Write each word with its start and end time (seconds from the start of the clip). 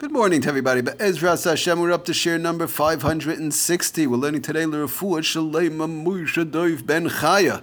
Good 0.00 0.12
morning 0.12 0.40
to 0.40 0.48
everybody. 0.48 0.80
But 0.80 0.98
Ezra 0.98 1.36
Hashem, 1.36 1.78
we're 1.78 1.92
up 1.92 2.06
to 2.06 2.12
shiur 2.12 2.40
number 2.40 2.66
560. 2.66 4.06
We're 4.06 4.16
learning 4.16 4.40
today 4.40 4.64
L'Refuah 4.64 5.20
Shalema 5.20 5.86
Moshe 5.86 6.50
Dov 6.50 6.86
Ben 6.86 7.10
Chaya. 7.10 7.62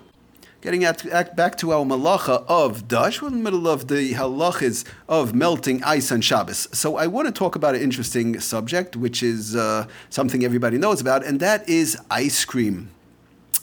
Getting 0.61 0.83
at, 0.83 1.35
back 1.35 1.57
to 1.57 1.73
our 1.73 1.83
malacha 1.83 2.45
of 2.47 2.87
dash, 2.87 3.23
we're 3.23 3.29
in 3.29 3.37
the 3.37 3.43
middle 3.43 3.67
of 3.67 3.87
the 3.87 4.13
halachas 4.13 4.85
of 5.09 5.33
melting 5.33 5.81
ice 5.83 6.11
on 6.11 6.21
Shabbos. 6.21 6.67
So 6.77 6.95
I 6.95 7.07
want 7.07 7.27
to 7.27 7.31
talk 7.31 7.55
about 7.55 7.73
an 7.73 7.81
interesting 7.81 8.39
subject, 8.39 8.95
which 8.95 9.23
is 9.23 9.55
uh, 9.55 9.87
something 10.11 10.43
everybody 10.43 10.77
knows 10.77 11.01
about, 11.01 11.25
and 11.25 11.39
that 11.39 11.67
is 11.67 11.97
ice 12.11 12.45
cream 12.45 12.91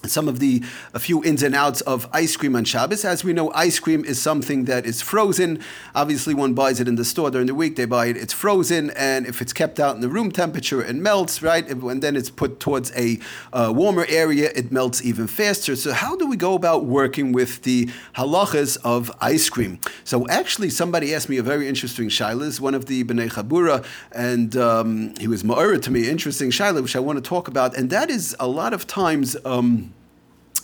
some 0.07 0.29
of 0.29 0.39
the 0.39 0.63
a 0.93 0.99
few 0.99 1.23
ins 1.25 1.43
and 1.43 1.55
outs 1.55 1.81
of 1.83 2.09
ice 2.13 2.37
cream 2.37 2.57
on 2.57 2.65
Shabbos. 2.65 3.05
As 3.05 3.25
we 3.25 3.33
know, 3.33 3.51
ice 3.53 3.79
cream 3.79 4.05
is 4.05 4.21
something 4.21 4.65
that 4.67 4.87
is 4.87 5.01
frozen. 5.01 5.61
Obviously, 5.95 6.35
one 6.35 6.55
buys 6.55 6.81
it 6.81 6.89
in 6.89 6.97
the 6.97 7.05
store 7.05 7.31
during 7.31 7.47
the 7.47 7.55
week. 7.55 7.77
They 7.77 7.85
buy 7.85 8.07
it; 8.07 8.17
it's 8.17 8.33
frozen, 8.33 8.91
and 8.91 9.27
if 9.27 9.41
it's 9.41 9.53
kept 9.53 9.81
out 9.81 9.95
in 9.95 10.01
the 10.01 10.09
room 10.09 10.31
temperature, 10.31 10.83
it 10.83 10.97
melts, 10.97 11.43
right? 11.43 11.69
And 11.69 12.03
then 12.03 12.17
it's 12.17 12.31
put 12.31 12.61
towards 12.61 12.93
a 12.97 13.19
uh, 13.53 13.73
warmer 13.75 14.07
area, 14.09 14.51
it 14.55 14.71
melts 14.71 15.05
even 15.05 15.27
faster. 15.27 15.77
So, 15.77 15.93
how 15.93 16.17
do 16.17 16.27
we 16.27 16.37
go 16.37 16.55
about 16.55 16.85
working 16.85 17.33
with 17.33 17.63
the 17.63 17.87
halachas 18.17 18.77
of 18.85 19.11
ice 19.21 19.49
cream? 19.49 19.79
So, 20.05 20.29
actually, 20.29 20.71
somebody 20.71 21.15
asked 21.15 21.29
me 21.29 21.39
a 21.39 21.43
very 21.43 21.69
interesting 21.69 22.09
shilas, 22.09 22.61
one 22.61 22.75
of 22.75 22.87
the 22.87 23.05
bnei 23.05 23.31
Chabura, 23.31 23.85
and 24.13 24.57
um, 24.57 25.15
he 25.19 25.29
was 25.29 25.43
ma'ara 25.43 25.81
to 25.83 25.91
me, 25.91 26.09
interesting 26.09 26.51
shilah, 26.51 26.83
which 26.83 26.97
I 26.97 27.01
want 27.01 27.17
to 27.17 27.29
talk 27.29 27.49
about, 27.49 27.77
and 27.77 27.91
that 27.91 28.11
is 28.11 28.37
a 28.39 28.49
lot 28.49 28.73
of 28.73 28.87
times. 28.87 29.37
Um, 29.45 29.94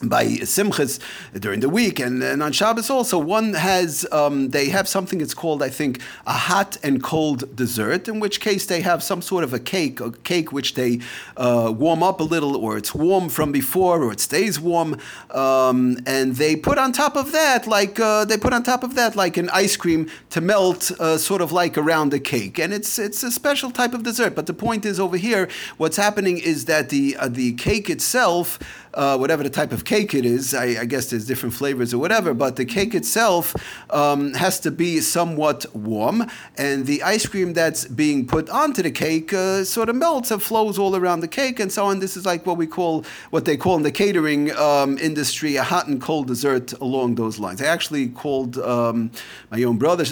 by 0.03 0.25
simchas 0.27 0.99
during 1.39 1.61
the 1.61 1.69
week 1.69 1.99
and, 1.99 2.23
and 2.23 2.43
on 2.43 2.53
Shabbos 2.53 2.91
also. 2.91 3.19
One 3.19 3.55
has 3.55 4.07
um, 4.13 4.51
they 4.51 4.69
have 4.69 4.89
something 4.89 5.21
it's 5.21 5.35
called 5.35 5.63
I 5.63 5.69
think 5.69 6.01
a 6.27 6.33
hot 6.33 6.77
and 6.83 7.03
cold 7.03 7.55
dessert 7.57 8.09
in 8.09 8.21
which 8.21 8.41
case 8.41 8.67
they 8.67 8.81
have 8.81 9.03
some 9.03 9.23
sort 9.23 9.45
of 9.45 9.53
a 9.53 9.59
cake 9.59 10.01
a 10.01 10.13
cake 10.13 10.53
which 10.53 10.75
they 10.75 11.01
uh, 11.37 11.73
warm 11.77 12.03
up 12.03 12.21
a 12.21 12.25
little 12.25 12.57
or 12.57 12.77
it's 12.77 12.95
warm 12.95 13.29
from 13.29 13.53
before 13.53 14.03
or 14.03 14.13
it 14.13 14.21
stays 14.21 14.59
warm 14.61 14.97
um, 15.31 15.99
and 16.07 16.37
they 16.37 16.57
put 16.57 16.79
on 16.79 16.93
top 16.93 17.17
of 17.17 17.33
that 17.33 17.67
like 17.67 18.01
uh, 18.01 18.25
they 18.25 18.37
put 18.37 18.53
on 18.53 18.63
top 18.63 18.83
of 18.83 18.95
that 18.95 19.17
like 19.17 19.37
an 19.37 19.51
ice 19.51 19.77
cream 19.77 20.09
to 20.31 20.41
melt 20.41 20.91
uh, 21.01 21.19
sort 21.19 21.41
of 21.41 21.53
like 21.53 21.77
around 21.77 22.11
the 22.11 22.21
cake. 22.21 22.59
And 22.59 22.73
it's 22.73 22.99
it's 22.99 23.23
a 23.23 23.31
special 23.31 23.71
type 23.71 23.95
of 23.95 24.03
dessert. 24.03 24.35
But 24.35 24.47
the 24.47 24.55
point 24.55 24.85
is 24.85 24.99
over 24.99 25.17
here 25.17 25.49
what's 25.77 25.97
happening 25.97 26.39
is 26.39 26.65
that 26.67 26.89
the 26.89 27.17
uh, 27.17 27.29
the 27.29 27.53
cake 27.55 27.91
itself 27.91 28.59
uh, 28.95 29.17
whatever 29.17 29.43
the 29.43 29.51
type 29.51 29.73
of 29.73 29.85
cake 29.85 30.15
it 30.15 30.25
is. 30.25 30.55
I, 30.55 30.81
I, 30.81 30.85
guess 30.85 31.11
there's 31.11 31.27
different 31.27 31.55
flavors 31.55 31.95
or 31.95 31.99
whatever, 31.99 32.35
but 32.35 32.57
the 32.57 32.65
cake 32.65 32.95
itself 32.95 33.55
um, 33.91 34.35
has 34.35 34.59
to 34.61 34.71
be 34.71 35.01
somewhat 35.01 35.67
warm, 35.75 36.29
and 36.57 36.87
the 36.87 37.03
ice 37.03 37.27
cream 37.27 37.53
that's 37.53 37.85
being 37.87 38.27
put 38.27 38.49
onto 38.51 38.83
the 38.83 38.91
cake 38.91 39.33
uh, 39.33 39.65
sort 39.65 39.89
of 39.89 39.97
melts 39.97 40.31
and 40.31 40.43
flows 40.43 40.79
all 40.79 40.97
around 40.97 41.21
the 41.21 41.29
cake 41.29 41.61
and 41.61 41.71
so 41.71 41.87
on. 41.87 42.01
This 42.01 42.17
is 42.17 42.27
like 42.27 42.47
what 42.47 42.57
we 42.57 42.67
call, 42.67 43.05
what 43.31 43.45
they 43.45 43.57
call 43.57 43.77
in 43.77 43.83
the 43.83 43.93
catering 43.93 44.55
um, 44.57 44.99
industry, 44.99 45.57
a 45.57 45.63
hot 45.63 45.87
and 45.87 46.01
cold 46.01 46.27
dessert 46.27 46.73
along 46.75 47.15
those 47.15 47.39
lines. 47.39 47.63
I 47.63 47.67
actually 47.67 48.09
called 48.09 48.59
um, 48.59 49.11
my 49.51 49.63
own 49.63 49.79
brother, 49.79 50.05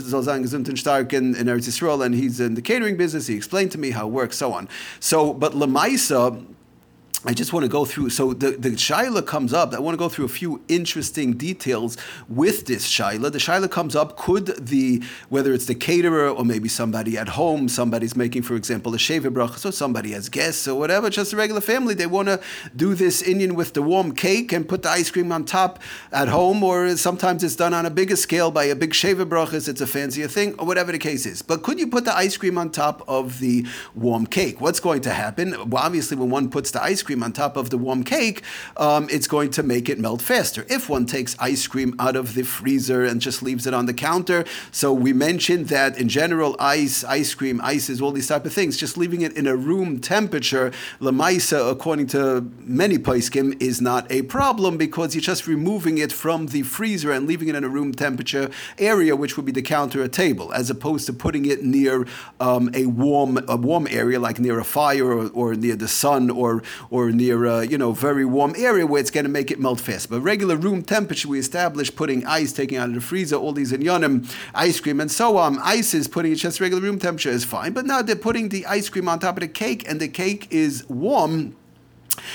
in, 1.12 1.34
in 1.36 1.46
Eretz 1.46 1.68
Yisrael, 1.68 2.04
and 2.04 2.14
he's 2.14 2.40
in 2.40 2.54
the 2.54 2.62
catering 2.62 2.96
business. 2.96 3.26
He 3.26 3.34
explained 3.34 3.72
to 3.72 3.78
me 3.78 3.90
how 3.90 4.06
it 4.06 4.10
works, 4.10 4.36
so 4.36 4.52
on. 4.52 4.68
So, 5.00 5.32
but 5.32 5.52
Lamaisa, 5.52 6.44
I 7.24 7.34
just 7.34 7.52
want 7.52 7.64
to 7.64 7.69
go 7.69 7.84
through. 7.84 8.11
So 8.11 8.33
the, 8.33 8.52
the 8.52 8.70
Shaila 8.70 9.27
comes 9.27 9.52
up. 9.52 9.74
I 9.74 9.80
want 9.80 9.94
to 9.94 9.98
go 9.98 10.08
through 10.08 10.27
a 10.27 10.28
few 10.28 10.62
interesting 10.69 11.33
details 11.33 11.97
with 12.28 12.66
this 12.66 12.86
Shaila. 12.86 13.33
The 13.33 13.38
Shaila 13.38 13.69
comes 13.69 13.97
up. 13.97 14.16
Could 14.16 14.47
the 14.47 15.02
whether 15.28 15.52
it's 15.52 15.66
the 15.66 15.75
caterer 15.75 16.28
or 16.28 16.44
maybe 16.44 16.69
somebody 16.69 17.19
at 17.19 17.30
home, 17.30 17.69
somebody's 17.69 18.14
making, 18.14 18.42
for 18.42 18.55
example, 18.55 18.94
a 18.94 18.98
sheva 18.98 19.33
bracha, 19.33 19.58
so 19.58 19.72
somebody 19.72 20.12
has 20.12 20.28
guests 20.28 20.69
or 20.69 20.78
whatever, 20.78 21.10
just 21.10 21.33
a 21.33 21.36
regular 21.36 21.60
family, 21.60 21.92
they 21.92 22.06
want 22.06 22.28
to 22.28 22.41
do 22.77 22.94
this 22.94 23.20
inyan 23.25 23.53
with 23.53 23.75
the 23.75 23.82
warm 23.82 24.14
cake 24.14 24.53
and 24.53 24.69
put 24.69 24.84
the 24.84 24.88
ice 24.88 25.10
cream 25.10 25.32
on 25.32 25.44
top 25.44 25.81
at 26.12 26.28
home, 26.28 26.62
or 26.62 26.97
sometimes 26.97 27.42
it's 27.42 27.56
done 27.56 27.75
on 27.75 27.84
a 27.84 27.91
bigger 27.91 28.16
scale 28.16 28.53
by 28.53 28.62
a 28.65 28.76
big 28.76 28.92
sheva 28.92 29.28
brachas. 29.28 29.69
It's 29.69 29.81
a 29.81 29.88
fancier 29.88 30.28
thing, 30.28 30.54
or 30.60 30.66
whatever 30.66 30.92
the 30.92 30.98
case 30.98 31.26
is. 31.26 31.42
But 31.42 31.65
could 31.65 31.81
you 31.81 31.88
put 31.88 32.04
the 32.04 32.16
ice 32.16 32.37
cream 32.37 32.59
on 32.59 32.71
top 32.71 33.03
of 33.09 33.41
the 33.41 33.66
warm 33.97 34.25
cake? 34.25 34.60
What's 34.60 34.78
going 34.78 35.00
to 35.00 35.10
happen? 35.10 35.69
Well, 35.69 35.82
obviously, 35.82 36.16
when 36.16 36.31
one 36.31 36.48
puts 36.48 36.71
the 36.71 36.81
ice 36.81 37.03
cream 37.03 37.07
cream 37.08 37.22
on 37.22 37.32
top 37.32 37.56
of 37.56 37.70
the 37.70 37.78
warm 37.78 38.04
cake, 38.04 38.42
um, 38.76 39.08
it's 39.10 39.26
going 39.26 39.50
to 39.50 39.62
make 39.62 39.88
it 39.88 39.98
melt 39.98 40.20
faster. 40.20 40.66
If 40.69 40.91
one 40.91 41.06
takes 41.06 41.34
ice 41.38 41.66
cream 41.66 41.96
out 41.98 42.16
of 42.16 42.34
the 42.34 42.42
freezer 42.42 43.02
and 43.02 43.19
just 43.19 43.42
leaves 43.42 43.66
it 43.66 43.72
on 43.72 43.86
the 43.86 43.94
counter, 43.94 44.44
so 44.70 44.92
we 44.92 45.14
mentioned 45.14 45.68
that 45.68 45.97
in 45.97 46.08
general, 46.10 46.54
ice, 46.58 47.04
ice 47.04 47.32
cream, 47.34 47.62
ices, 47.62 48.02
all 48.02 48.12
these 48.12 48.28
type 48.28 48.44
of 48.44 48.52
things, 48.52 48.76
just 48.76 48.98
leaving 48.98 49.22
it 49.22 49.32
in 49.41 49.47
a 49.47 49.56
room 49.56 50.00
temperature, 50.00 50.70
lamaisa, 51.00 51.70
according 51.72 52.08
to 52.08 52.20
many 52.82 52.98
paiskim, 52.98 53.56
is 53.58 53.80
not 53.80 54.02
a 54.12 54.20
problem 54.22 54.76
because 54.76 55.14
you're 55.14 55.22
just 55.22 55.47
removing 55.47 55.97
it 55.97 56.12
from 56.12 56.48
the 56.48 56.62
freezer 56.76 57.10
and 57.10 57.26
leaving 57.26 57.48
it 57.48 57.54
in 57.54 57.64
a 57.64 57.72
room 57.78 57.91
temperature 57.92 58.50
area, 58.76 59.16
which 59.16 59.36
would 59.36 59.47
be 59.47 59.52
the 59.60 59.62
counter 59.62 60.02
or 60.02 60.08
table, 60.08 60.52
as 60.52 60.68
opposed 60.68 61.06
to 61.06 61.12
putting 61.14 61.47
it 61.47 61.60
near 61.64 62.06
um, 62.38 62.68
a 62.74 62.84
warm 62.84 63.32
a 63.48 63.56
warm 63.56 63.86
area 64.02 64.18
like 64.26 64.38
near 64.38 64.58
a 64.58 64.68
fire 64.78 65.08
or, 65.16 65.30
or 65.41 65.54
near 65.54 65.76
the 65.84 65.88
sun 66.04 66.28
or 66.42 66.62
or 66.91 66.97
or 66.98 67.12
near 67.12 67.44
a 67.44 67.66
you 67.66 67.78
know 67.78 67.92
very 67.92 68.25
warm 68.25 68.54
area 68.56 68.86
where 68.86 69.00
it's 69.00 69.10
going 69.10 69.25
to 69.25 69.31
make 69.31 69.50
it 69.50 69.60
melt 69.60 69.81
fast. 69.81 70.10
But 70.10 70.20
regular 70.20 70.56
room 70.56 70.82
temperature, 70.82 71.28
we 71.28 71.38
establish 71.38 71.94
putting 71.94 72.26
ice, 72.26 72.53
taking 72.53 72.78
out 72.78 72.88
of 72.88 72.94
the 72.94 73.00
freezer, 73.00 73.36
all 73.36 73.53
these 73.53 73.72
inyanim, 73.72 74.31
ice 74.54 74.81
cream, 74.81 75.00
and 75.00 75.10
so 75.10 75.36
on. 75.36 75.59
Ice 75.60 75.94
is 75.94 76.09
putting 76.09 76.32
it 76.32 76.36
just 76.36 76.60
regular 76.60 76.82
room 76.82 76.98
temperature 76.98 77.31
is 77.31 77.44
fine. 77.44 77.72
But 77.72 77.86
now 77.86 78.03
they're 78.03 78.16
putting 78.16 78.48
the 78.48 78.66
ice 78.66 78.88
cream 78.88 79.09
on 79.09 79.19
top 79.19 79.36
of 79.36 79.41
the 79.41 79.48
cake, 79.48 79.88
and 79.88 80.00
the 80.00 80.09
cake 80.09 80.48
is 80.50 80.88
warm 80.88 81.56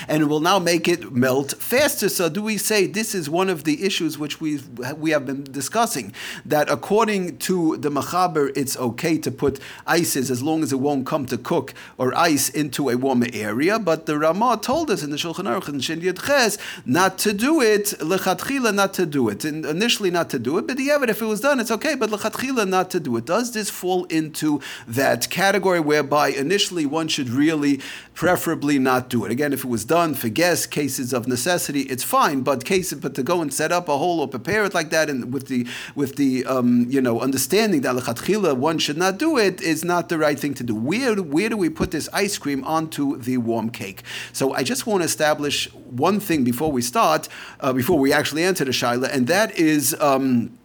and 0.07 0.29
will 0.29 0.39
now 0.39 0.59
make 0.59 0.87
it 0.87 1.11
melt 1.11 1.53
faster. 1.59 2.09
So, 2.09 2.29
do 2.29 2.41
we 2.41 2.57
say 2.57 2.87
this 2.87 3.13
is 3.15 3.29
one 3.29 3.49
of 3.49 3.63
the 3.63 3.83
issues 3.83 4.17
which 4.17 4.39
we 4.39 4.59
we 4.97 5.11
have 5.11 5.25
been 5.25 5.43
discussing? 5.43 6.13
That 6.45 6.69
according 6.69 7.37
to 7.39 7.77
the 7.77 7.89
Machaber, 7.89 8.51
it's 8.55 8.77
okay 8.77 9.17
to 9.19 9.31
put 9.31 9.59
ices 9.85 10.31
as 10.31 10.41
long 10.41 10.63
as 10.63 10.71
it 10.71 10.79
won't 10.79 11.05
come 11.05 11.25
to 11.27 11.37
cook 11.37 11.73
or 11.97 12.15
ice 12.15 12.49
into 12.49 12.89
a 12.89 12.97
warmer 12.97 13.27
area. 13.33 13.79
But 13.79 14.05
the 14.05 14.17
Ramah 14.17 14.59
told 14.61 14.89
us 14.89 15.03
in 15.03 15.09
the 15.09 15.17
Shulchan 15.17 15.45
Aruch 15.45 15.67
and 15.67 15.83
Shin 15.83 16.01
Ches 16.01 16.57
not 16.85 17.17
to 17.19 17.33
do 17.33 17.61
it, 17.61 17.85
lechatchila 17.99 18.73
not 18.73 18.93
to 18.95 19.05
do 19.05 19.29
it, 19.29 19.45
and 19.45 19.65
initially 19.65 20.11
not 20.11 20.29
to 20.31 20.39
do 20.39 20.57
it. 20.57 20.67
But 20.67 20.77
the 20.77 20.89
if 20.93 21.21
it 21.21 21.25
was 21.25 21.41
done, 21.41 21.59
it's 21.59 21.71
okay. 21.71 21.95
But 21.95 22.09
lechatchila 22.09 22.67
not 22.67 22.89
to 22.91 22.99
do 22.99 23.17
it. 23.17 23.25
Does 23.25 23.51
this 23.51 23.69
fall 23.69 24.05
into 24.05 24.61
that 24.87 25.29
category 25.29 25.79
whereby 25.79 26.29
initially 26.29 26.85
one 26.85 27.07
should 27.07 27.29
really, 27.29 27.79
preferably 28.13 28.79
not 28.79 29.09
do 29.09 29.25
it? 29.25 29.31
Again, 29.31 29.53
if 29.53 29.63
it 29.63 29.67
was 29.67 29.82
done 29.85 30.13
for 30.13 30.29
guests, 30.29 30.65
cases 30.65 31.13
of 31.13 31.27
necessity, 31.27 31.81
it's 31.81 32.03
fine. 32.03 32.41
But 32.41 32.65
cases, 32.65 32.99
but 32.99 33.15
to 33.15 33.23
go 33.23 33.41
and 33.41 33.53
set 33.53 33.71
up 33.71 33.87
a 33.89 33.97
hole 33.97 34.19
or 34.19 34.27
prepare 34.27 34.63
it 34.65 34.73
like 34.73 34.89
that, 34.91 35.09
and 35.09 35.33
with 35.33 35.47
the 35.47 35.67
with 35.95 36.15
the 36.15 36.45
um, 36.45 36.85
you 36.89 37.01
know 37.01 37.21
understanding 37.21 37.81
that 37.81 37.95
lechatchila 37.95 38.55
one 38.57 38.77
should 38.77 38.97
not 38.97 39.17
do 39.17 39.37
it 39.37 39.61
is 39.61 39.83
not 39.83 40.09
the 40.09 40.17
right 40.17 40.39
thing 40.39 40.53
to 40.55 40.63
do. 40.63 40.75
Where 40.75 41.15
where 41.15 41.49
do 41.49 41.57
we 41.57 41.69
put 41.69 41.91
this 41.91 42.09
ice 42.13 42.37
cream 42.37 42.63
onto 42.63 43.17
the 43.17 43.37
warm 43.37 43.69
cake? 43.69 44.03
So 44.31 44.53
I 44.53 44.63
just 44.63 44.85
want 44.87 45.01
to 45.01 45.05
establish 45.05 45.71
one 45.73 46.19
thing 46.19 46.43
before 46.43 46.71
we 46.71 46.81
start, 46.81 47.29
uh, 47.59 47.73
before 47.73 47.99
we 47.99 48.11
actually 48.13 48.43
enter 48.43 48.65
the 48.65 48.71
shaila, 48.71 49.09
and 49.13 49.27
that 49.27 49.57
is. 49.57 49.95
Um, 49.99 50.57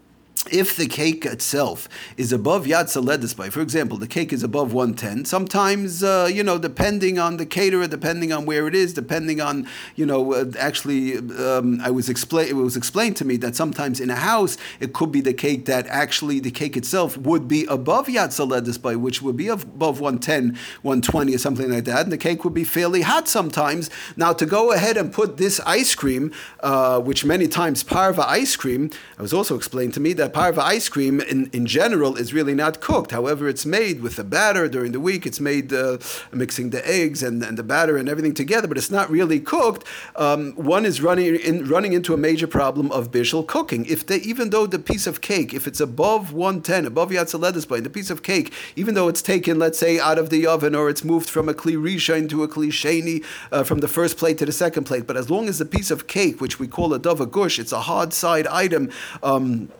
if 0.51 0.77
the 0.77 0.87
cake 0.87 1.27
itself 1.27 1.89
is 2.17 2.33
above 2.33 2.67
Yad 2.67 2.85
Soledes 2.85 3.37
Bo, 3.37 3.51
for 3.51 3.61
example, 3.61 3.99
the 3.99 4.07
cake 4.07 4.33
is 4.33 4.43
above 4.43 4.73
110, 4.73 5.25
sometimes, 5.25 6.03
uh, 6.03 6.29
you 6.33 6.43
know, 6.43 6.59
depending 6.59 7.19
on 7.19 7.37
the 7.37 7.47
caterer, 7.47 7.87
depending 7.87 8.33
on 8.33 8.47
where 8.47 8.67
it 8.67 8.75
is, 8.75 8.93
depending 8.93 9.41
on, 9.41 9.67
you 9.97 10.07
know, 10.07 10.33
uh, 10.33 10.45
actually, 10.59 11.17
um, 11.17 11.81
I 11.83 11.91
was 11.91 12.09
explain, 12.09 12.49
it 12.49 12.55
was 12.55 12.77
explained 12.77 13.17
to 13.17 13.25
me 13.25 13.37
that 13.39 13.57
sometimes 13.57 14.01
in 14.01 14.11
a 14.11 14.17
house, 14.17 14.57
it 14.81 14.93
could 14.93 15.13
be 15.13 15.21
the 15.21 15.35
cake 15.35 15.67
that 15.67 15.87
actually 15.89 16.41
the 16.41 16.51
cake 16.51 16.77
itself 16.77 17.17
would 17.19 17.49
be 17.49 17.67
above 17.67 18.07
Yad 18.07 18.29
Soledes 18.29 18.81
Bo, 18.81 18.97
which 18.97 19.21
would 19.21 19.37
be 19.37 19.49
above 19.49 20.01
110, 20.01 20.57
120 20.83 21.35
or 21.35 21.39
something 21.39 21.71
like 21.71 21.85
that, 21.85 22.05
and 22.05 22.13
the 22.13 22.19
cake 22.19 22.45
would 22.45 22.55
be 22.55 22.65
fairly 22.65 23.03
hot 23.03 23.29
sometimes. 23.29 23.91
Now, 24.17 24.33
to 24.33 24.47
go 24.47 24.73
ahead 24.73 24.97
and 24.97 25.13
put 25.13 25.37
this 25.37 25.61
ice 25.61 25.95
cream, 25.95 26.33
uh, 26.61 27.01
which 27.01 27.25
many 27.25 27.49
times 27.49 27.83
parva 27.83 28.29
ice 28.29 28.57
cream, 28.57 28.91
I 29.19 29.23
was 29.23 29.33
also 29.33 29.57
explained 29.57 29.95
to 29.95 30.01
me 30.01 30.13
that 30.15 30.33
parva 30.39 30.63
ice 30.63 30.89
cream 30.89 31.21
in, 31.21 31.51
in 31.53 31.67
general 31.67 32.15
is 32.15 32.33
really 32.33 32.55
not 32.55 32.81
cooked. 32.81 33.11
However, 33.11 33.49
it's 33.49 33.67
made 33.67 34.03
with 34.03 34.15
the 34.15 34.23
batter 34.23 34.69
during 34.69 34.93
the 34.93 35.01
week. 35.01 35.27
It's 35.27 35.41
made 35.41 35.73
uh, 35.73 35.99
mixing 36.33 36.71
the 36.71 36.89
eggs 36.89 37.25
and, 37.25 37.43
and 37.43 37.59
the 37.59 37.65
batter 37.65 37.97
and 37.97 38.09
everything 38.09 38.35
together, 38.35 38.69
but 38.69 38.79
it's 38.79 38.93
not 38.99 39.11
really 39.11 39.41
cooked. 39.41 39.85
Um, 40.15 40.53
one 40.53 40.87
is 40.87 41.03
running 41.03 41.35
in, 41.35 41.67
running 41.67 41.93
into 41.93 42.15
a 42.15 42.17
major 42.17 42.47
problem 42.47 42.93
of 42.93 43.11
bishul 43.11 43.45
cooking. 43.45 43.85
If 43.87 44.07
they, 44.07 44.19
even 44.19 44.51
though 44.51 44.69
the 44.69 44.79
piece 44.79 45.09
of 45.09 45.21
cake, 45.21 45.53
if 45.53 45.67
it's 45.67 45.81
above 45.81 46.33
110, 46.33 46.87
above 46.87 47.11
Yatzaledis 47.11 47.69
point, 47.69 47.83
the 47.83 47.91
piece 47.91 48.09
of 48.09 48.23
cake, 48.23 48.53
even 48.77 48.95
though 48.95 49.09
it's 49.09 49.23
taken, 49.23 49.59
let's 49.59 49.81
say, 49.81 49.99
out 49.99 50.21
of 50.21 50.31
the 50.31 50.47
oven 50.47 50.77
or 50.77 50.89
it's 50.89 51.03
moved 51.03 51.29
from 51.29 51.49
a 51.49 51.55
kli 51.55 51.75
rishon 51.77 52.19
into 52.19 52.45
a 52.45 52.49
kli 52.49 52.69
sheni, 52.69 53.25
uh, 53.51 53.65
from 53.65 53.81
the 53.81 53.89
first 53.89 54.17
plate 54.17 54.39
to 54.39 54.47
the 54.47 54.53
second 54.53 54.85
plate, 54.85 55.05
but 55.05 55.17
as 55.17 55.29
long 55.29 55.49
as 55.49 55.59
the 55.59 55.65
piece 55.65 55.91
of 55.91 56.07
cake, 56.07 56.41
which 56.41 56.61
we 56.61 56.69
call 56.69 56.95
a 56.95 57.01
dova 57.01 57.29
gush, 57.29 57.59
it's 57.59 57.73
a 57.73 57.81
hard 57.81 58.13
side 58.13 58.47
item. 58.47 58.89
Um, 59.25 59.73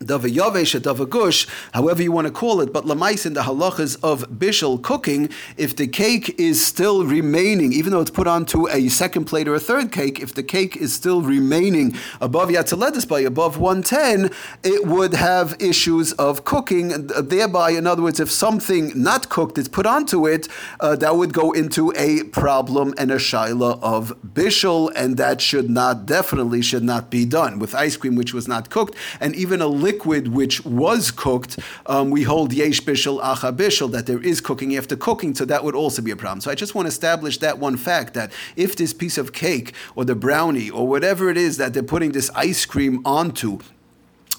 Dava 0.00 0.34
Yavesh, 0.34 0.80
Dava 0.80 1.06
Gush, 1.06 1.46
however 1.74 2.02
you 2.02 2.10
want 2.10 2.26
to 2.26 2.32
call 2.32 2.62
it, 2.62 2.72
but 2.72 2.86
Lamais 2.86 3.26
in 3.26 3.34
the 3.34 3.42
halachas 3.42 4.02
of 4.02 4.26
Bishul 4.30 4.80
cooking, 4.80 5.28
if 5.58 5.76
the 5.76 5.86
cake 5.86 6.34
is 6.40 6.66
still 6.66 7.04
remaining, 7.04 7.74
even 7.74 7.92
though 7.92 8.00
it's 8.00 8.10
put 8.10 8.26
onto 8.26 8.66
a 8.70 8.88
second 8.88 9.26
plate 9.26 9.46
or 9.46 9.54
a 9.54 9.60
third 9.60 9.92
cake, 9.92 10.18
if 10.18 10.32
the 10.32 10.42
cake 10.42 10.74
is 10.74 10.94
still 10.94 11.20
remaining 11.20 11.94
above 12.18 12.48
Yad 12.48 12.64
Soledes 12.64 13.06
Bo 13.06 13.16
above 13.26 13.58
110, 13.58 14.30
it 14.62 14.86
would 14.86 15.12
have 15.12 15.54
issues 15.60 16.14
of 16.14 16.46
cooking. 16.46 17.08
Thereby, 17.08 17.72
in 17.72 17.86
other 17.86 18.00
words, 18.00 18.20
if 18.20 18.30
something 18.30 18.92
not 18.94 19.28
cooked 19.28 19.58
is 19.58 19.68
put 19.68 19.84
onto 19.84 20.26
it, 20.26 20.48
uh, 20.80 20.96
that 20.96 21.16
would 21.16 21.34
go 21.34 21.52
into 21.52 21.92
a 21.94 22.22
problem 22.24 22.94
and 22.96 23.10
a 23.10 23.16
shaila 23.16 23.78
of 23.82 24.16
Bishul, 24.26 24.90
and 24.96 25.18
that 25.18 25.42
should 25.42 25.68
not, 25.68 26.06
definitely 26.06 26.62
should 26.62 26.84
not 26.84 27.10
be 27.10 27.26
done. 27.26 27.58
With 27.58 27.74
ice 27.74 27.98
cream 27.98 28.16
which 28.16 28.32
was 28.32 28.48
not 28.48 28.70
cooked, 28.70 28.94
and 29.20 29.36
even 29.36 29.60
a 29.60 29.66
liquid 29.90 30.28
which 30.28 30.64
was 30.64 31.10
cooked, 31.10 31.58
um, 31.86 32.10
we 32.10 32.22
hold 32.22 32.52
yesh 32.52 32.80
bishul 32.80 33.20
achar 33.30 33.52
bishul 33.60 33.90
that 33.90 34.06
there 34.06 34.22
is 34.22 34.40
cooking 34.40 34.76
after 34.76 34.96
cooking, 34.96 35.34
so 35.34 35.44
that 35.44 35.64
would 35.64 35.74
also 35.74 36.00
be 36.00 36.12
a 36.12 36.16
problem. 36.16 36.40
So 36.40 36.50
I 36.50 36.54
just 36.54 36.74
want 36.74 36.86
to 36.86 36.90
establish 36.96 37.38
that 37.38 37.58
one 37.58 37.76
fact 37.76 38.14
that 38.14 38.28
if 38.56 38.76
this 38.76 38.92
piece 39.02 39.18
of 39.18 39.32
cake 39.32 39.74
or 39.96 40.04
the 40.04 40.14
brownie 40.14 40.70
or 40.70 40.86
whatever 40.86 41.28
it 41.28 41.36
is 41.36 41.56
that 41.56 41.74
they're 41.74 41.92
putting 41.94 42.12
this 42.12 42.30
ice 42.34 42.64
cream 42.66 42.94
onto 43.04 43.58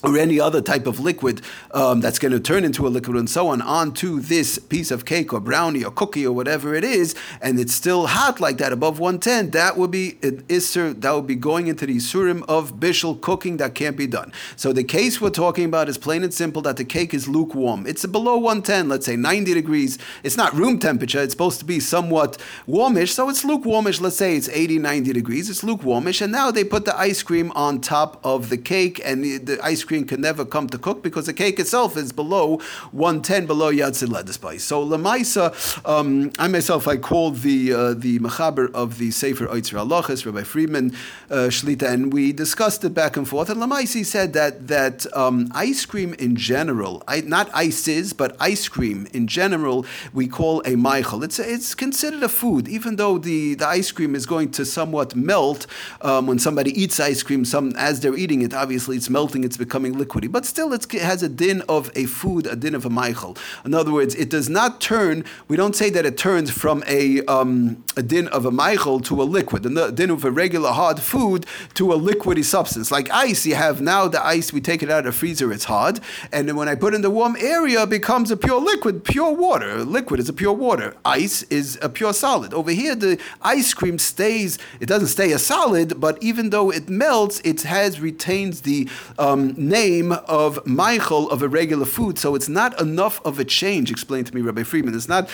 or 0.03 0.17
any 0.17 0.39
other 0.39 0.61
type 0.61 0.87
of 0.87 0.99
liquid 0.99 1.41
um, 1.71 2.01
that's 2.01 2.19
going 2.19 2.31
to 2.31 2.39
turn 2.39 2.63
into 2.63 2.87
a 2.87 2.89
liquid 2.89 3.15
and 3.17 3.29
so 3.29 3.47
on 3.47 3.61
onto 3.61 4.19
this 4.19 4.57
piece 4.57 4.91
of 4.91 5.05
cake 5.05 5.31
or 5.31 5.39
brownie 5.39 5.83
or 5.83 5.91
cookie 5.91 6.25
or 6.25 6.33
whatever 6.33 6.73
it 6.73 6.83
is, 6.83 7.15
and 7.41 7.59
it's 7.59 7.73
still 7.73 8.07
hot 8.07 8.39
like 8.39 8.57
that 8.57 8.73
above 8.73 8.99
110, 8.99 9.51
that 9.51 9.77
would 9.77 9.91
be 9.91 10.17
an 10.23 10.41
isser, 10.43 10.99
that 10.99 11.11
would 11.11 11.27
be 11.27 11.35
going 11.35 11.67
into 11.67 11.85
the 11.85 11.95
isurim 11.95 12.43
of 12.47 12.75
bishul 12.75 13.19
cooking 13.21 13.57
that 13.57 13.75
can't 13.75 13.95
be 13.95 14.07
done. 14.07 14.31
So 14.55 14.73
the 14.73 14.83
case 14.83 15.21
we're 15.21 15.29
talking 15.29 15.65
about 15.65 15.87
is 15.87 15.97
plain 15.97 16.23
and 16.23 16.33
simple 16.33 16.61
that 16.63 16.77
the 16.77 16.85
cake 16.85 17.13
is 17.13 17.27
lukewarm. 17.27 17.85
It's 17.85 18.05
below 18.05 18.37
110, 18.37 18.89
let's 18.89 19.05
say 19.05 19.15
90 19.15 19.53
degrees. 19.53 19.99
It's 20.23 20.37
not 20.37 20.53
room 20.53 20.79
temperature, 20.79 21.21
it's 21.21 21.33
supposed 21.33 21.59
to 21.59 21.65
be 21.65 21.79
somewhat 21.79 22.37
warmish, 22.65 23.13
so 23.13 23.29
it's 23.29 23.43
lukewarmish. 23.43 24.01
Let's 24.01 24.15
say 24.15 24.35
it's 24.35 24.49
80, 24.49 24.79
90 24.79 25.13
degrees, 25.13 25.49
it's 25.49 25.63
lukewarmish, 25.63 26.21
and 26.21 26.31
now 26.31 26.49
they 26.49 26.63
put 26.63 26.85
the 26.85 26.97
ice 26.97 27.21
cream 27.21 27.51
on 27.51 27.81
top 27.81 28.19
of 28.23 28.49
the 28.49 28.57
cake, 28.57 28.99
and 29.05 29.23
the, 29.23 29.37
the 29.37 29.63
ice 29.63 29.83
cream 29.83 29.90
cream 29.91 30.05
can 30.05 30.21
never 30.21 30.45
come 30.45 30.67
to 30.69 30.77
cook 30.77 31.03
because 31.03 31.25
the 31.25 31.33
cake 31.33 31.59
itself 31.59 31.97
is 31.97 32.13
below 32.13 32.59
110 32.93 33.45
below 33.45 33.69
Yad 33.73 33.91
Soledes 33.91 34.39
Bo. 34.39 34.55
So 34.55 34.85
Lamaisa, 34.85 35.45
um, 35.85 36.31
I 36.39 36.47
myself, 36.47 36.87
I 36.87 36.95
called 36.95 37.41
the 37.41 37.73
uh, 37.73 37.93
the 37.93 38.19
Mechaber 38.19 38.71
of 38.73 38.99
the 38.99 39.11
Sefer 39.11 39.47
Oitzer 39.47 39.75
Halachas, 39.83 40.25
Rabbi 40.25 40.43
Friedman 40.43 40.91
uh, 41.29 41.51
Shlita, 41.55 41.89
and 41.91 42.13
we 42.13 42.31
discussed 42.31 42.85
it 42.85 42.93
back 42.93 43.17
and 43.17 43.27
forth. 43.27 43.49
And 43.49 43.59
Lamaisi 43.61 44.05
said 44.05 44.31
that 44.31 44.69
that 44.69 44.97
um, 45.13 45.51
ice 45.53 45.85
cream 45.85 46.13
in 46.13 46.37
general, 46.37 47.03
I, 47.05 47.19
not 47.19 47.49
ices, 47.53 48.13
but 48.13 48.37
ice 48.39 48.69
cream 48.69 49.09
in 49.11 49.27
general, 49.27 49.85
we 50.13 50.25
call 50.29 50.61
a 50.61 50.75
ma'achal. 50.85 51.21
It's 51.25 51.37
it's 51.37 51.75
considered 51.75 52.23
a 52.23 52.29
food, 52.29 52.69
even 52.69 52.95
though 52.95 53.17
the, 53.17 53.55
the 53.55 53.67
ice 53.67 53.91
cream 53.91 54.15
is 54.15 54.25
going 54.25 54.51
to 54.51 54.63
somewhat 54.63 55.17
melt 55.17 55.67
um, 55.99 56.27
when 56.27 56.39
somebody 56.39 56.71
eats 56.81 56.97
ice 57.01 57.23
cream. 57.23 57.43
Some 57.43 57.73
as 57.75 57.99
they're 57.99 58.15
eating 58.15 58.41
it, 58.41 58.53
obviously 58.53 58.95
it's 58.95 59.09
melting, 59.09 59.43
it's 59.43 59.57
becoming 59.57 59.80
becoming 59.81 60.05
liquidy. 60.05 60.31
But 60.31 60.45
still, 60.45 60.73
it 60.73 60.91
has 60.91 61.23
a 61.23 61.29
din 61.29 61.61
of 61.67 61.91
a 61.95 62.05
food, 62.05 62.47
a 62.47 62.55
din 62.55 62.75
of 62.75 62.85
a 62.85 62.89
ma'achal. 62.89 63.37
In 63.65 63.73
other 63.73 63.91
words, 63.91 64.15
it 64.15 64.29
does 64.29 64.49
not 64.49 64.81
turn, 64.81 65.23
we 65.47 65.57
don't 65.57 65.75
say 65.75 65.89
that 65.89 66.05
it 66.05 66.17
turns 66.17 66.51
from 66.51 66.83
a, 66.87 67.23
um, 67.25 67.83
a 67.97 68.03
din 68.03 68.27
of 68.27 68.45
a 68.45 68.51
ma'achal 68.51 69.03
to 69.05 69.21
a 69.21 69.23
liquid, 69.23 69.65
a 69.65 69.91
din 69.91 70.09
of 70.09 70.23
a 70.25 70.31
regular 70.31 70.71
hard 70.71 70.99
food 70.99 71.45
to 71.73 71.91
a 71.91 71.97
liquidy 71.97 72.43
substance. 72.43 72.91
Like 72.91 73.09
ice, 73.11 73.45
you 73.45 73.55
have 73.55 73.81
now 73.81 74.07
the 74.07 74.23
ice, 74.23 74.53
we 74.53 74.61
take 74.61 74.83
it 74.83 74.89
out 74.89 74.99
of 74.99 75.05
the 75.05 75.11
freezer, 75.11 75.51
it's 75.51 75.65
hard. 75.65 75.99
And 76.31 76.47
then 76.47 76.55
when 76.55 76.69
I 76.69 76.75
put 76.75 76.93
in 76.93 77.01
the 77.01 77.09
warm 77.09 77.35
area, 77.39 77.83
it 77.83 77.89
becomes 77.89 78.31
a 78.31 78.37
pure 78.37 78.61
liquid, 78.61 79.03
pure 79.03 79.33
water. 79.33 79.83
Liquid 79.83 80.19
is 80.19 80.29
a 80.29 80.33
pure 80.33 80.53
water. 80.53 80.95
Ice 81.05 81.43
is 81.43 81.79
a 81.81 81.89
pure 81.89 82.13
solid. 82.13 82.53
Over 82.53 82.71
here, 82.71 82.95
the 82.95 83.19
ice 83.41 83.73
cream 83.73 83.97
stays, 83.97 84.57
it 84.79 84.85
doesn't 84.87 85.07
stay 85.07 85.31
a 85.31 85.39
solid, 85.39 85.99
but 85.99 86.21
even 86.21 86.49
though 86.51 86.71
it 86.71 86.89
melts, 86.89 87.39
it 87.43 87.61
has 87.63 87.99
retains 87.99 88.61
the 88.61 88.87
um, 89.17 89.53
name 89.71 90.11
of 90.11 90.63
ma'achal 90.65 91.31
of 91.31 91.41
a 91.41 91.47
regular 91.47 91.85
food, 91.85 92.19
so 92.19 92.35
it's 92.35 92.49
not 92.49 92.79
enough 92.79 93.21
of 93.25 93.39
a 93.39 93.45
change. 93.45 93.89
Explained 93.89 94.27
to 94.27 94.35
me, 94.35 94.41
Rabbi 94.41 94.63
Friedman. 94.63 94.93
It's 94.93 95.07
not 95.07 95.29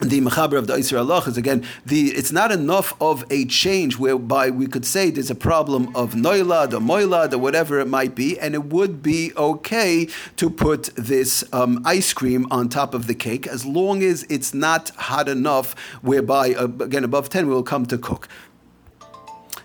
the 0.00 0.20
mechaber 0.20 0.56
of 0.56 0.68
the 0.68 0.74
Isra 0.74 0.98
Allah 0.98 1.24
is 1.26 1.36
again 1.36 1.66
the 1.84 2.10
it's 2.10 2.30
not 2.30 2.52
enough 2.52 2.94
of 3.00 3.24
a 3.30 3.44
change 3.46 3.98
whereby 3.98 4.48
we 4.48 4.68
could 4.68 4.86
say 4.86 5.10
there's 5.10 5.30
a 5.30 5.34
problem 5.34 5.88
of 5.96 6.14
noilad 6.14 6.72
or 6.72 6.78
moilad 6.78 7.32
or 7.32 7.38
whatever 7.38 7.80
it 7.80 7.88
might 7.88 8.14
be, 8.14 8.38
and 8.38 8.54
it 8.54 8.64
would 8.66 9.02
be 9.02 9.32
okay 9.36 10.06
to 10.36 10.50
put 10.50 10.90
this 10.94 11.42
um, 11.52 11.82
ice 11.84 12.12
cream 12.12 12.46
on 12.50 12.68
top 12.68 12.94
of 12.94 13.08
the 13.08 13.14
cake 13.14 13.46
as 13.46 13.66
long 13.66 14.02
as 14.02 14.24
it's 14.28 14.54
not 14.54 14.90
hot 14.90 15.28
enough 15.28 15.76
whereby 16.02 16.54
uh, 16.54 16.64
again 16.80 17.02
above 17.02 17.28
10 17.28 17.48
we 17.48 17.54
will 17.54 17.62
come 17.62 17.84
to 17.86 17.98
cook 17.98 18.28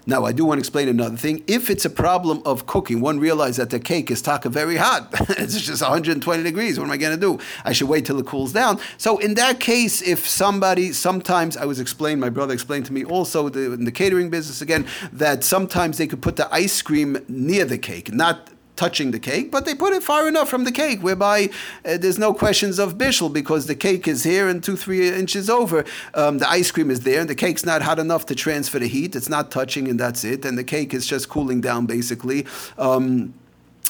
now, 0.06 0.26
I 0.26 0.34
do 0.34 0.44
want 0.44 0.58
to 0.58 0.60
explain 0.60 0.90
another 0.90 1.16
thing. 1.16 1.44
If 1.48 1.70
it's 1.70 1.86
a 1.86 1.90
problem 1.90 2.42
of 2.46 2.66
cooking, 2.66 3.00
one 3.00 3.20
realizes 3.20 3.58
that 3.58 3.70
the 3.70 3.80
cake 3.80 4.12
is 4.12 4.22
taka 4.22 4.50
very 4.50 4.76
hot. 4.76 5.08
it's 5.30 5.62
just 5.62 5.82
120 5.82 6.44
degrees. 6.44 6.78
What 6.78 6.86
am 6.86 6.92
I 6.92 6.98
going 6.98 7.18
to 7.18 7.20
do? 7.20 7.40
I 7.64 7.72
should 7.72 7.88
wait 7.88 8.06
till 8.06 8.20
it 8.20 8.26
cools 8.26 8.52
down. 8.52 8.80
So, 8.98 9.18
in 9.20 9.36
that 9.36 9.62
case, 9.62 10.02
if 10.02 10.28
somebody, 10.28 10.92
sometimes 10.92 11.56
I 11.56 11.66
was 11.66 11.80
explained, 11.80 12.20
my 12.20 12.30
brother 12.30 12.54
explained 12.54 12.86
to 12.88 12.94
me 12.94 13.06
also 13.06 13.48
the, 13.48 13.72
in 13.72 13.86
the 13.86 13.92
catering 13.92 14.30
business 14.30 14.62
again, 14.62 14.86
that 15.14 15.44
sometimes 15.44 15.98
they 15.98 16.08
could 16.08 16.22
put 16.22 16.36
the 16.36 16.54
ice 16.54 16.82
cream 16.82 17.18
near 17.30 17.64
the 17.64 17.78
cake, 17.78 18.14
not 18.14 18.50
touching 18.76 19.12
the 19.12 19.20
cake, 19.20 19.52
but 19.52 19.66
they 19.66 19.76
put 19.76 19.94
it 19.94 20.04
far 20.04 20.28
enough 20.28 20.50
from 20.50 20.64
the 20.64 20.72
cake 20.72 21.02
whereby 21.02 21.50
uh, 21.86 21.98
there's 21.98 22.18
no 22.18 22.34
questions 22.34 22.80
of 22.80 22.98
bishul 22.98 23.32
because 23.32 23.68
the 23.68 23.76
cake 23.76 24.08
is 24.08 24.24
here 24.24 24.48
and 24.48 24.64
two, 24.64 24.76
three 24.76 25.08
inches 25.10 25.50
over. 25.50 25.86
Um, 26.14 26.40
the 26.40 26.50
ice 26.50 26.72
cream 26.72 26.90
is 26.90 27.02
there 27.02 27.22
and 27.22 27.30
the 27.30 27.36
cake's 27.36 27.66
not 27.66 27.82
hot 27.82 28.00
enough 28.00 28.26
to 28.28 28.36
transfer 28.36 28.80
the 28.80 28.88
heat. 28.88 29.16
It's 29.16 29.30
not 29.30 29.52
touching 29.52 29.88
and 29.88 30.00
that's 30.00 30.24
it. 30.24 30.46
And 30.46 30.58
the 30.58 30.64
cake 30.64 30.94
is 30.94 31.06
just 31.06 31.30
cooling 31.30 31.62
down 31.62 31.86
basically. 31.86 32.46
Um, 32.78 33.34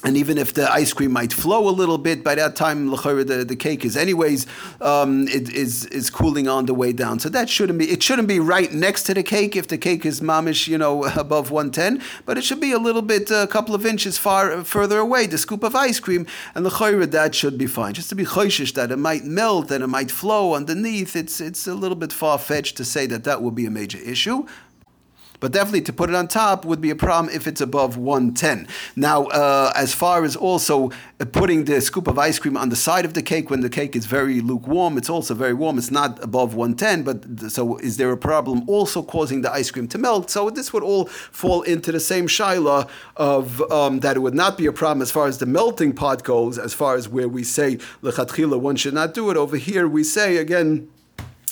and 0.03 0.17
even 0.17 0.37
if 0.37 0.53
the 0.53 0.69
ice 0.69 0.91
cream 0.91 1.13
might 1.13 1.31
flow 1.31 1.69
a 1.69 1.71
little 1.71 1.97
bit, 1.97 2.23
by 2.23 2.35
that 2.35 2.55
time 2.55 2.89
the, 2.89 3.45
the 3.47 3.55
cake 3.55 3.85
is 3.85 3.95
anyways 3.95 4.45
um, 4.81 5.27
it 5.29 5.49
is 5.49 5.85
is 5.85 6.09
cooling 6.09 6.47
on 6.47 6.65
the 6.65 6.73
way 6.73 6.91
down. 6.91 7.19
So 7.19 7.29
that 7.29 7.49
shouldn't 7.49 7.79
be 7.79 7.89
it 7.89 8.03
shouldn't 8.03 8.27
be 8.27 8.39
right 8.39 8.71
next 8.71 9.03
to 9.03 9.13
the 9.13 9.23
cake 9.23 9.55
if 9.55 9.67
the 9.67 9.77
cake 9.77 10.05
is 10.05 10.19
mamish 10.19 10.67
you 10.67 10.77
know 10.77 11.05
above 11.15 11.51
110, 11.51 12.05
but 12.25 12.37
it 12.37 12.43
should 12.43 12.59
be 12.59 12.73
a 12.73 12.79
little 12.79 13.01
bit 13.01 13.31
a 13.31 13.47
couple 13.47 13.73
of 13.73 13.85
inches 13.85 14.17
far 14.17 14.63
further 14.63 14.99
away. 14.99 15.25
The 15.25 15.37
scoop 15.37 15.63
of 15.63 15.75
ice 15.75 15.99
cream 15.99 16.27
and 16.53 16.65
the 16.65 16.73
that 16.83 17.33
should 17.33 17.57
be 17.57 17.67
fine. 17.67 17.93
Just 17.93 18.09
to 18.09 18.15
be 18.15 18.25
choishish 18.25 18.73
that 18.73 18.91
it 18.91 18.97
might 18.97 19.23
melt 19.23 19.71
and 19.71 19.83
it 19.83 19.87
might 19.87 20.11
flow 20.11 20.53
underneath. 20.53 21.15
It's 21.15 21.39
it's 21.39 21.65
a 21.65 21.73
little 21.73 21.95
bit 21.95 22.11
far 22.11 22.37
fetched 22.37 22.75
to 22.77 22.85
say 22.85 23.05
that 23.05 23.23
that 23.23 23.41
will 23.41 23.51
be 23.51 23.65
a 23.65 23.71
major 23.71 23.99
issue. 23.99 24.45
But 25.43 25.51
definitely 25.51 25.81
to 25.81 25.91
put 25.91 26.09
it 26.09 26.15
on 26.15 26.29
top 26.29 26.63
would 26.63 26.79
be 26.79 26.89
a 26.89 26.95
problem 26.95 27.35
if 27.35 27.47
it's 27.47 27.59
above 27.59 27.97
110. 27.97 28.65
Now, 28.95 29.25
uh, 29.25 29.73
as 29.75 29.93
far 29.93 30.23
as 30.23 30.37
also 30.37 30.89
uh, 31.19 31.25
putting 31.25 31.65
the 31.65 31.81
scoop 31.81 32.07
of 32.07 32.17
ice 32.17 32.39
cream 32.39 32.55
on 32.55 32.69
the 32.69 32.77
side 32.77 33.03
of 33.03 33.13
the 33.13 33.21
cake 33.21 33.49
when 33.49 33.59
the 33.59 33.69
cake 33.69 33.93
is 33.93 34.05
very 34.05 34.39
lukewarm, 34.39 34.97
it's 34.97 35.09
also 35.09 35.33
very 35.33 35.53
warm. 35.53 35.77
It's 35.77 35.91
not 35.91 36.23
above 36.23 36.55
110, 36.55 37.03
but 37.03 37.51
so 37.51 37.75
is 37.79 37.97
there 37.97 38.09
a 38.13 38.15
problem 38.15 38.63
also 38.69 39.03
causing 39.03 39.41
the 39.41 39.51
ice 39.51 39.69
cream 39.69 39.89
to 39.89 39.97
melt? 39.97 40.29
So 40.29 40.49
this 40.49 40.71
would 40.71 40.81
all 40.81 41.07
fall 41.07 41.63
into 41.63 41.91
the 41.91 41.99
same 41.99 42.27
shaila 42.27 42.87
of 43.17 43.61
um, 43.69 43.99
that 43.99 44.15
it 44.15 44.21
would 44.21 44.35
not 44.35 44.57
be 44.57 44.65
a 44.67 44.71
problem 44.71 45.01
as 45.01 45.11
far 45.11 45.27
as 45.27 45.39
the 45.39 45.45
melting 45.45 45.91
pot 45.91 46.23
goes, 46.23 46.57
as 46.57 46.73
far 46.73 46.95
as 46.95 47.09
where 47.09 47.27
we 47.27 47.43
say 47.43 47.79
lechatchila 48.01 48.57
one 48.61 48.77
should 48.77 48.93
not 48.93 49.13
do 49.13 49.29
it. 49.29 49.35
Over 49.35 49.57
here 49.57 49.89
we 49.89 50.05
say 50.05 50.37
again 50.37 50.87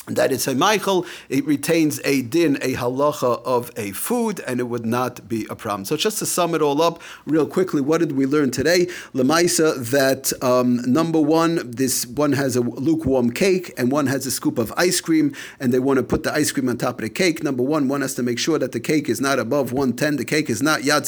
that 0.08 0.31
it's 0.31 0.48
a 0.48 0.55
ma'achal, 0.55 1.05
it 1.29 1.46
retains 1.46 2.01
a 2.03 2.24
din, 2.24 2.55
a 2.62 2.74
halacha 2.74 3.41
of 3.43 3.70
a 3.77 3.91
food, 3.91 4.39
and 4.48 4.60
it 4.60 4.63
would 4.63 4.86
not 4.86 5.27
be 5.29 5.46
a 5.50 5.55
problem. 5.55 5.86
So 5.86 5.96
just 5.96 6.17
to 6.20 6.25
sum 6.25 6.55
it 6.55 6.62
all 6.62 6.81
up 6.81 7.01
real 7.25 7.46
quickly, 7.46 7.81
what 7.81 8.00
did 8.00 8.13
we 8.13 8.25
learn 8.25 8.50
today? 8.50 8.88
Lamaisa, 9.13 9.77
that 9.91 10.34
um, 10.43 10.77
number 10.91 11.22
one, 11.22 11.70
this 11.70 12.08
one 12.08 12.34
has 12.34 12.55
a 12.55 12.62
lukewarm 12.62 13.31
cake 13.31 13.74
and 13.77 13.91
one 13.91 14.08
has 14.08 14.25
a 14.25 14.31
scoop 14.31 14.58
of 14.58 14.74
ice 14.75 15.00
cream, 15.00 15.36
and 15.60 15.72
they 15.72 15.79
want 15.79 15.98
to 15.98 16.03
put 16.03 16.24
the 16.24 16.34
ice 16.34 16.51
cream 16.51 16.67
on 16.67 16.77
top 16.77 16.96
of 16.96 17.01
the 17.03 17.10
cake. 17.10 17.43
Number 17.43 17.63
one, 17.63 17.88
one 17.88 18.01
has 18.01 18.15
to 18.15 18.24
make 18.24 18.39
sure 18.39 18.58
that 18.58 18.72
the 18.72 18.79
cake 18.79 19.08
is 19.08 19.22
not 19.22 19.38
above 19.38 19.72
110. 19.72 20.17
The 20.17 20.25
cake 20.25 20.50
is 20.50 20.63
not 20.63 20.81
yad 20.81 21.01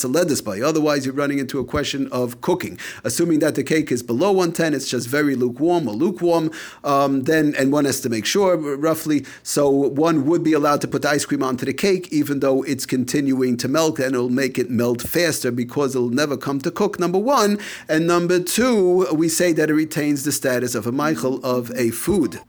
by. 0.46 0.62
Otherwise, 0.62 1.06
you're 1.06 1.16
running 1.16 1.40
into 1.40 1.60
a 1.60 1.66
question 1.66 2.08
of 2.12 2.42
cooking. 2.42 2.78
Assuming 3.04 3.40
that 3.40 3.56
the 3.56 3.64
cake 3.64 3.92
is 3.92 4.04
below 4.04 4.32
110, 4.32 4.74
it's 4.74 4.88
just 4.88 5.08
very 5.08 5.36
lukewarm 5.36 5.88
or 5.88 5.94
lukewarm, 5.94 6.52
um, 6.84 7.24
then, 7.24 7.56
and 7.58 7.72
one 7.72 7.86
has 7.86 8.00
to 8.02 8.10
make 8.10 8.26
sure 8.26 8.78
roughly. 8.84 9.25
So 9.42 9.70
one 9.70 10.25
would 10.28 10.44
be 10.44 10.54
allowed 10.54 10.82
to 10.82 10.88
put 10.88 11.06
ice 11.06 11.25
cream 11.25 11.42
onto 11.42 11.66
the 11.66 11.74
cake, 11.74 12.12
even 12.12 12.42
though 12.42 12.62
it's 12.63 12.86
continuing 12.86 13.58
to 13.58 13.68
melt, 13.68 13.98
and 14.00 14.13
it'll 14.13 14.30
make 14.30 14.60
it 14.60 14.70
melt 14.70 15.02
faster 15.02 15.52
because 15.52 15.96
it'll 15.96 16.10
never 16.10 16.38
come 16.38 16.60
to 16.62 16.72
cook. 16.72 17.00
Number 17.00 17.20
one, 17.20 17.60
and 17.90 18.06
number 18.06 18.40
two, 18.40 19.08
we 19.13 19.30
say 19.30 19.54
that 19.54 19.70
it 19.70 19.74
retains 19.74 20.24
the 20.24 20.32
status 20.32 20.75
of 20.75 20.86
a 20.86 20.92
ma'achal 20.92 21.44
of 21.44 21.72
a 21.75 21.90
food. 21.90 22.40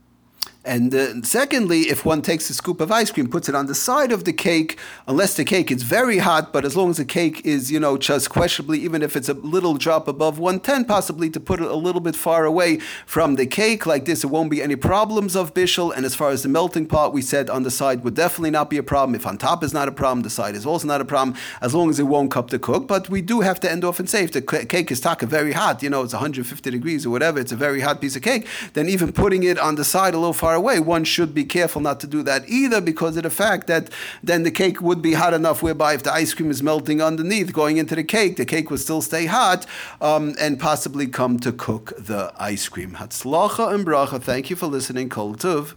And 0.65 0.93
uh, 0.95 1.21
secondly, 1.21 1.81
if 1.81 2.05
one 2.05 2.23
takes 2.23 2.49
a 2.49 2.53
scoop 2.53 2.81
of 2.81 2.91
ice 2.91 3.11
cream, 3.11 3.29
puts 3.29 3.47
it 3.47 3.53
on 3.53 3.67
the 3.67 3.75
side 3.75 4.11
of 4.11 4.23
the 4.23 4.33
cake, 4.33 4.79
unless 5.07 5.35
the 5.35 5.45
cake 5.45 5.69
is 5.69 5.83
very 5.83 6.17
hot, 6.17 6.51
but 6.51 6.65
as 6.65 6.75
long 6.75 6.89
as 6.89 6.97
the 6.97 7.05
cake 7.05 7.45
is, 7.45 7.71
you 7.71 7.79
know, 7.79 7.97
just 7.97 8.31
questionably, 8.31 8.79
even 8.79 9.03
if 9.03 9.15
it's 9.15 9.29
a 9.29 9.33
little 9.33 9.75
drop 9.75 10.07
above 10.07 10.39
110, 10.39 10.85
possibly 10.85 11.29
to 11.29 11.39
put 11.39 11.59
it 11.59 11.69
a 11.69 11.75
little 11.75 12.01
bit 12.01 12.15
far 12.15 12.45
away 12.45 12.79
from 13.05 13.35
the 13.35 13.45
cake, 13.45 13.85
like 13.85 14.05
this, 14.05 14.23
it 14.23 14.27
won't 14.27 14.49
be 14.49 14.63
any 14.63 14.75
problems 14.75 15.35
of 15.35 15.53
bishul. 15.53 15.95
And 15.95 16.03
as 16.03 16.15
far 16.15 16.31
as 16.31 16.41
the 16.41 16.49
melting 16.49 16.87
pot, 16.87 17.13
we 17.13 17.21
said 17.21 17.47
on 17.49 17.61
the 17.61 17.71
side 17.71 18.03
would 18.03 18.15
definitely 18.15 18.51
not 18.51 18.71
be 18.71 18.77
a 18.77 18.83
problem. 18.83 19.13
If 19.13 19.27
on 19.27 19.37
top 19.37 19.63
is 19.63 19.73
not 19.73 19.87
a 19.87 19.91
problem, 19.91 20.23
the 20.23 20.31
side 20.31 20.55
is 20.55 20.65
also 20.65 20.87
not 20.87 20.99
a 20.99 21.05
problem, 21.05 21.37
as 21.61 21.75
long 21.75 21.91
as 21.91 21.99
it 21.99 22.03
won't 22.03 22.31
cup 22.31 22.49
the 22.49 22.57
cook. 22.57 22.87
But 22.87 23.07
we 23.07 23.21
do 23.21 23.41
have 23.41 23.59
to 23.59 23.71
end 23.71 23.85
off 23.85 23.99
and 23.99 24.09
say 24.09 24.23
if 24.23 24.31
the 24.31 24.41
cake 24.41 24.89
is 24.89 24.99
taka 24.99 25.27
very 25.27 25.51
hot, 25.51 25.83
you 25.83 25.89
know, 25.91 26.01
it's 26.01 26.13
150 26.13 26.71
degrees 26.71 27.05
or 27.05 27.11
whatever, 27.11 27.39
it's 27.39 27.51
a 27.51 27.55
very 27.55 27.81
hot 27.81 28.01
piece 28.01 28.15
of 28.15 28.23
cake, 28.23 28.47
then 28.73 28.89
even 28.89 29.13
putting 29.13 29.43
it 29.43 29.59
on 29.59 29.75
the 29.75 29.85
side 29.85 30.15
a 30.15 30.17
little 30.17 30.33
far 30.33 30.54
away, 30.55 30.79
one 30.79 31.03
should 31.03 31.33
be 31.33 31.45
careful 31.45 31.81
not 31.81 31.99
to 31.99 32.07
do 32.07 32.23
that 32.23 32.49
either 32.49 32.81
because 32.81 33.15
of 33.17 33.23
the 33.23 33.29
fact 33.29 33.67
that 33.67 33.89
then 34.23 34.43
the 34.43 34.51
cake 34.51 34.81
would 34.81 35.01
be 35.01 35.13
hot 35.13 35.33
enough 35.33 35.61
whereby 35.61 35.93
if 35.93 36.03
the 36.03 36.11
ice 36.13 36.33
cream 36.33 36.49
is 36.49 36.63
melting 36.63 37.01
underneath 37.01 37.53
going 37.53 37.77
into 37.77 37.95
the 37.95 38.03
cake, 38.03 38.37
the 38.37 38.45
cake 38.45 38.71
would 38.71 38.79
still 38.79 39.01
stay 39.01 39.25
hot 39.25 39.65
um, 40.01 40.33
and 40.39 40.59
possibly 40.59 41.05
come 41.05 41.39
to 41.39 41.51
cook 41.51 41.93
the 41.97 42.33
ice 42.37 42.67
cream. 42.67 42.93
Hatzlacha 42.93 43.73
and 43.73 43.85
bracha. 43.85 44.21
Thank 44.21 44.49
you 44.49 44.55
for 44.55 44.67
listening. 44.67 45.09
Kol 45.09 45.35
tuv. 45.35 45.75